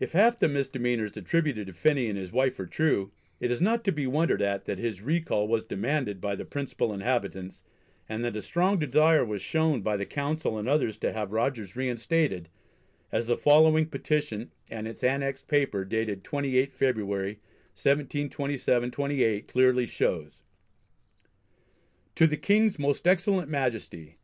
[0.00, 3.84] If half the misdemeanours attributed to Phenney and his wife are true, it is not
[3.84, 7.62] to be wondered at that his recall was demanded by the principal inhabitants,
[8.08, 11.76] and that a strong desire was shown by the Council and others to have Rogers
[11.76, 12.46] re instated,
[13.12, 17.38] as the following petition and its annexed paper dated 28 February,
[17.76, 21.08] 1727/8, clearly shows: [Sidenote:
[22.06, 24.16] INTRODUCTION] To the King's most Excellent Majesty.